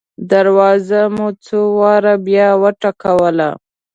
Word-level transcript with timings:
دروازه 0.31 1.01
مو 1.15 1.27
څو 1.45 1.59
واره 1.79 2.13
بیا 2.25 2.47
وټکوله. 2.61 3.49